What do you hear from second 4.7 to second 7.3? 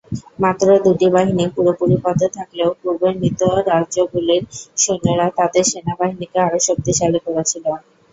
সৈন্যরা তাদের সেনাবাহিনীকে আরও শক্তিশালী